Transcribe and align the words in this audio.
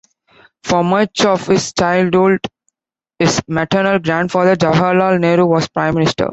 For 0.63 0.83
much 0.83 1.25
of 1.25 1.45
his 1.45 1.73
childhood, 1.73 2.39
his 3.19 3.39
maternal 3.47 3.99
grandfather 3.99 4.55
Jawaharlal 4.55 5.19
Nehru 5.19 5.45
was 5.45 5.67
Prime 5.69 5.93
Minister. 5.93 6.27